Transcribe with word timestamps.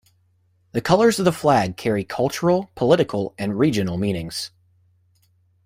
The 0.71 0.81
colors 0.81 1.19
of 1.19 1.25
the 1.25 1.31
flag 1.31 1.77
carry 1.77 2.03
cultural, 2.03 2.71
political, 2.73 3.35
and 3.37 3.59
regional 3.59 3.99
meanings. 3.99 4.49